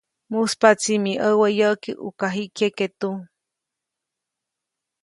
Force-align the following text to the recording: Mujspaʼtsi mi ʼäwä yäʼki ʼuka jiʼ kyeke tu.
Mujspaʼtsi 0.31 0.93
mi 1.03 1.11
ʼäwä 1.21 1.47
yäʼki 1.59 1.91
ʼuka 2.01 2.27
jiʼ 2.35 2.51
kyeke 2.57 2.87
tu. 2.99 3.09